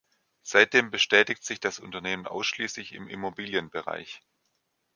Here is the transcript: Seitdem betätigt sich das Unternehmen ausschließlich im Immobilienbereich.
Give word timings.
Seitdem 0.41 0.89
betätigt 0.89 1.43
sich 1.45 1.59
das 1.59 1.77
Unternehmen 1.77 2.25
ausschließlich 2.25 2.93
im 2.93 3.07
Immobilienbereich. 3.07 4.23